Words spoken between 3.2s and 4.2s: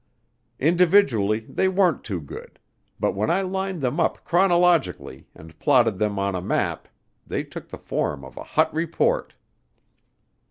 I lined them